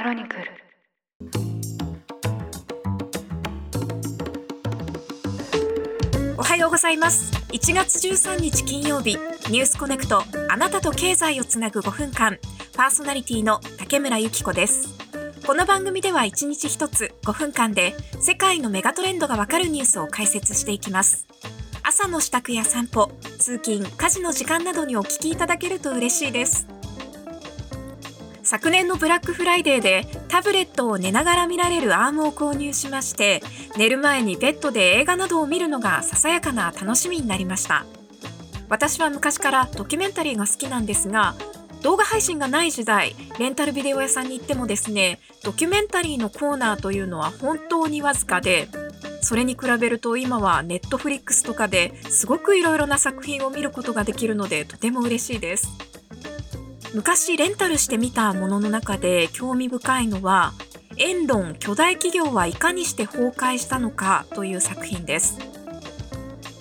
[0.00, 0.44] クロニクル。
[6.38, 7.30] おはようございます。
[7.48, 9.18] 1月13日金曜日
[9.50, 12.38] ニュースコネクトあなたと経済をつなぐ5分間
[12.74, 14.88] パーソナリティの竹村由紀子です。
[15.46, 21.26] この番組では1日1つ5分間で世界のメガトレンドがわかるニュースを解説していきます。
[21.82, 26.79] 朝の支度や散歩通勤家事の時間などにお聞きいただけると嬉しいです。
[28.50, 33.44] 昨年のブラックフライデーでタブレットを寝ながら見られるアームを購入しまして
[33.76, 37.86] 寝る前にベッドで映画などを見るのがささやかな楽しみになりました。
[38.68, 41.36] 私は昔からドキュメンタリーが好きなんですが
[41.82, 48.66] 動画配信がない時代レンタルビデオ屋さんに行ってもですねドキュメンタリーのコーナーというのは本当にわずかで
[49.22, 55.89] それに比べると今はネットフリックスとかですごくいろいろな作品を見ることができるのでとても嬉しいです。
[56.94, 60.52] 昔レンタルしてみたものの中で興味深いのは
[60.96, 65.38] エンロン巨大企業はいかにして崩壊したのかという作品です。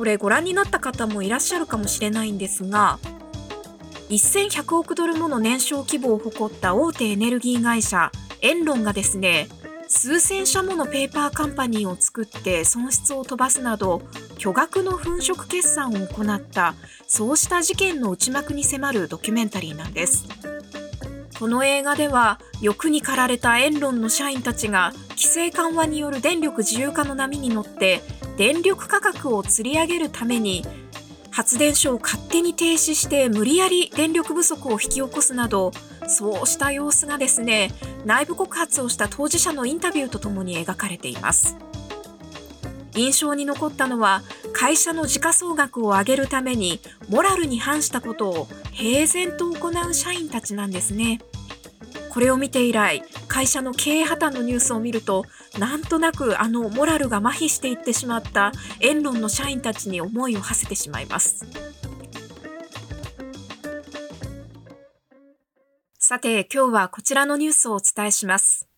[0.00, 2.98] これご覧になった方もいらっしゃるかもしれないんですが
[4.08, 9.46] 1100億ドルもの年商規模を誇った大手エネルギー会社エンロンがですね
[9.92, 14.02] 数千社ものペーパーカンパニーを作って損失を飛ばすなど
[14.38, 16.74] 巨額の粉飾決算を行った
[17.08, 20.26] そうした事件の内幕に迫るドキュメンタリーなんです。
[21.40, 28.00] この映画では欲に駆られたエンロンの社員たちが規制緩和による電力自由化の波に乗って
[28.36, 30.64] 電力価格を吊り上げるために
[31.30, 35.72] 発電所を勝手に停止して無理やり電力不足を引き起こすなど
[36.08, 37.70] そうした様子がですね
[38.04, 41.56] 内部告発をした当事者のインタビューとともに描かれています。
[42.96, 44.22] 印象に残ったのは
[44.52, 51.20] 会社の時価総額を上げるためにモラルに反したことを平然と行う社員たちなんですね。
[52.10, 55.24] これを見て以来会社の経営破綻のニュースを見ると
[55.58, 61.46] なんとなくあのモラルが麻痺していってしまったエンロンの社員たちに思いを馳せてしまいます。
[65.98, 68.68] さて今日はこちらのニュースをお伝えします。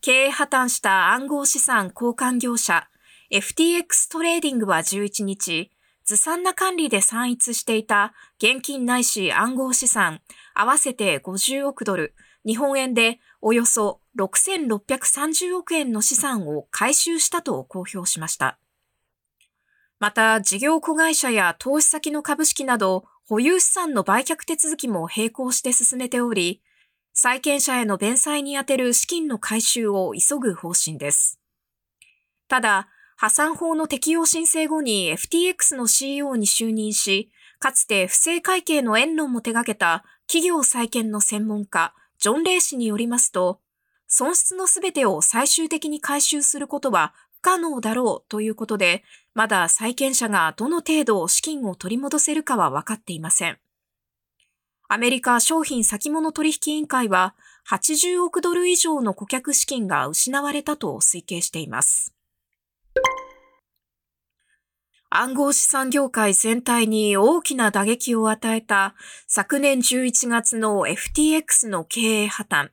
[0.00, 2.88] 経営破綻した暗号資産交換業者
[3.30, 5.70] FTX トレーディングは11日
[6.04, 10.20] ずさんな管理で散逸していた現金ないし暗号資産
[10.54, 18.58] 合わせて50億ドル日本円でおよそ6630億円の資産を回収したと公表しました。
[19.98, 26.60] また、事業子会社や投資先の株式など保有資産の売却手続きも並行して進めており、
[27.14, 31.38] 債権者への弁済に充てる資金の回収を急ぐ方針です。
[32.48, 37.30] ただ、破産法の適用申請後に FTX の CEO に就任し、
[37.60, 43.60] かつて不正会計の円論も手掛けた企業再建の専門家、ジョン・レイ氏によりますと、
[44.14, 53.58] 損失のすべてを最終的に回収することは不可能だろうということで、まだ債権者がどの程度資金を取り戻せるかは分かっていません。
[54.86, 57.34] アメリカ商品先物取引委員会は
[57.70, 62.14] 80億ドル以上の顧客資金が失われたと推計しています。
[65.08, 68.94] 暗号資産業界全体に大きな打撃を与えた
[69.26, 72.68] 昨年11月の FTX の経営破綻。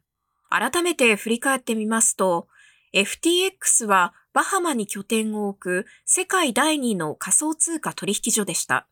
[0.49, 2.47] 改めて振り返ってみますと、
[2.93, 8.88] FTX はバハマに拠点を置く世界第2の仮想通貨取引所でした。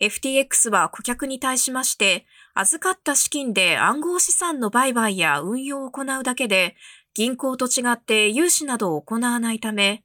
[0.00, 6.74] FTX は顧客に対しまして、預かった資金で暗号資産の売買や運用を行うだけで、
[7.14, 10.02] 銀行と違って融資などを行わないため、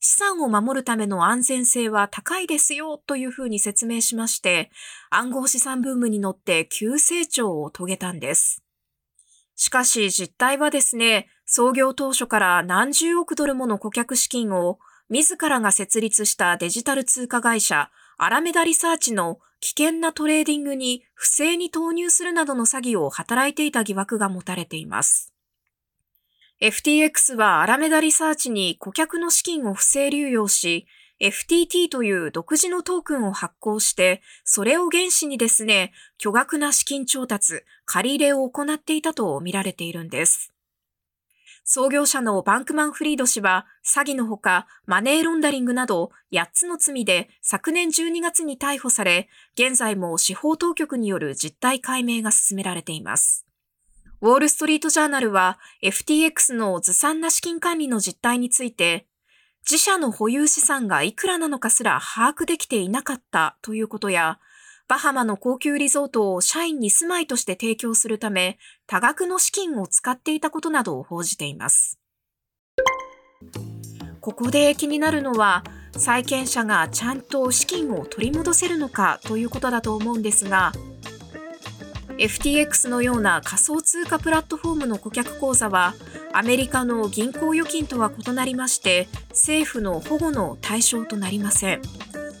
[0.00, 4.70] 資産を守るための安全性は高いですよというふうに説明しまして、
[5.10, 8.62] 暗号資産ブームに乗って急成長を遂げたんです。
[9.56, 25.32] しかし実態はですね、創業当初から何十億ドルもの顧客資金を自らが設立したデジタル通貨会社アラメダリサーチの危険なトレーディングに不正に投入するなどの詐欺を働いていた疑惑が持たれています。
[26.60, 30.86] FTX はアラメダリサーチに顧客の資金を不正流用し、
[31.22, 40.52] FTT という独自のトークンを発行して、それを原資にですね、巨額な資金調達、借り入れを行っていたと見られているんです。
[41.64, 53.46] 創業者のバンクマン・フリード氏は詐欺のほかマネーロンダリングなど8つの罪で昨年12月に逮捕され、現在も司法当局による実態解明が進められています。
[54.20, 59.06] ウォールストリートジャーナルは FTX のずさんな資金管理の実態について、
[59.68, 64.38] 自社の保有資産がいくらなのかすら把握できていなかったということや、
[64.88, 71.98] バハマの高級リゾートを社員に住まいとして提供するため、多額の資金を使っていたことなどを報じています。
[74.20, 75.64] ここで気になるのは、
[75.96, 80.72] 債権者がちゃんと資金を取り戻せるのかということだと思うんですが、
[82.18, 85.94] FTX のような仮想通貨プラットフォームの顧客口座は、
[86.34, 91.82] アメリカの銀行預金とは異なりまして、政府の保護の対象となりません。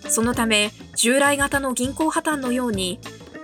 [0.08, 2.98] そのため、従来型の銀行破綻のように、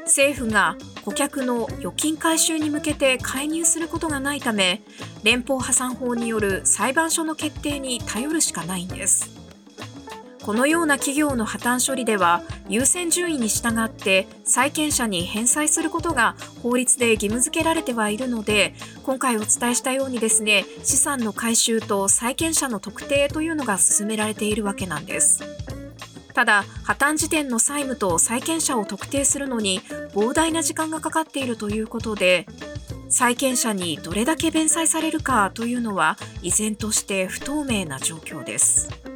[0.05, 4.83] 政府が顧客の預金回収に向けて介入することがないため、
[5.23, 9.31] 連邦破産法による裁判所の決定に頼るしかないんです。
[10.43, 25.43] このような企業の破綻処理では優先順位に従って債権者に返済することが法律で義務付けられてはいるので今回お伝えしたようにですね資産の回収と債権者の特定というのが進められているわけなんです。
[26.35, 29.81] ただ破綻時点の債務と債権者を特定するのに
[30.15, 32.47] 膨大な時間がかかっているということで
[33.09, 39.08] 債権者にどれだけ弁済されるかというのは依然として不透明な状況です。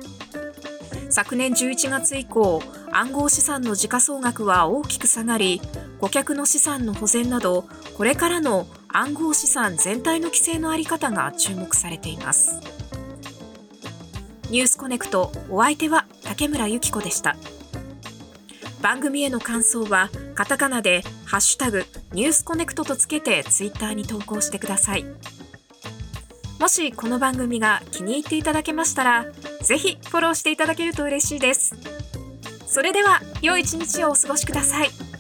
[1.13, 5.61] 昨年11月以降、暗号資産の時価総額は大きく下がり、
[6.01, 7.67] 顧客の資産の保全など、
[7.99, 12.59] これからの暗号資産全体の規制のあり方が注目されています。
[14.49, 17.37] ニュースコネクトお相手は竹村由紀子でした。
[18.81, 25.05] 番組への感想はカタカナでハッシュタグニュースコネクトとつけてツイッターに投稿してください。
[26.59, 29.27] もしこの番組が気に入っていただけましたら、
[29.63, 31.75] ぜひフォローしていただけると嬉しいです。
[32.67, 35.12] それでは、良い一日をお過ごしください。